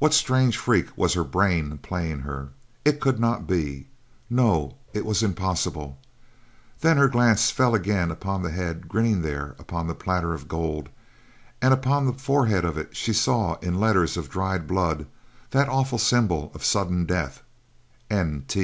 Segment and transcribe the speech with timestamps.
[0.00, 2.48] What strange freak was her brain playing her!
[2.84, 3.86] It could not be,
[4.28, 5.96] no it was impossible;
[6.80, 10.88] then her glance fell again upon the head grinning there upon the platter of gold,
[11.62, 15.06] and upon the forehead of it she saw, in letters of dried blood,
[15.50, 18.56] that awful symbol of sudden death—NT!